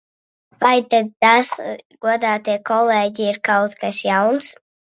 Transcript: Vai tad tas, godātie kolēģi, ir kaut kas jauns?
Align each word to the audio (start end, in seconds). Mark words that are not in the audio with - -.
Vai 0.63 0.71
tad 0.93 1.11
tas, 1.25 1.51
godātie 2.07 2.57
kolēģi, 2.73 3.31
ir 3.35 3.41
kaut 3.51 3.81
kas 3.85 4.05
jauns? 4.09 4.53